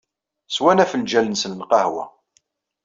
Swan 0.55 0.81
afenǧal-nsen 0.83 1.51
n 1.55 1.59
lqahwa. 1.61 2.05